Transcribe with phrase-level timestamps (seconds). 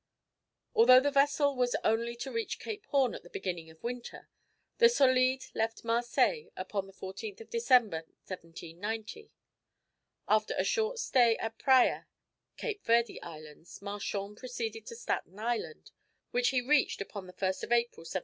[0.73, 4.29] Although the vessel was only to reach Cape Horn at the beginning of winter,
[4.79, 9.31] the Solide left Marseilles upon the 14th of December, 1790.
[10.27, 12.07] After a short stay at Praya,
[12.57, 15.91] Cape Verde Islands, Marchand proceeded to Staten Island,
[16.31, 18.19] which he reached upon the 1st of April, 1791.